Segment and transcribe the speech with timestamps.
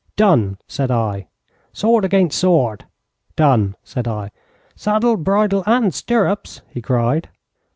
[0.15, 1.27] 'Done!' said I.
[1.73, 2.85] 'Sword against sword.'
[3.35, 4.31] 'Done!' said I.
[4.75, 7.29] 'Saddle, bridle, and stirrups!' he cried.